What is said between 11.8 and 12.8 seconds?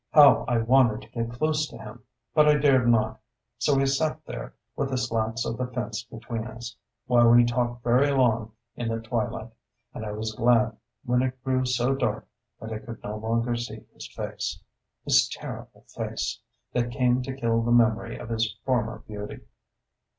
dark that I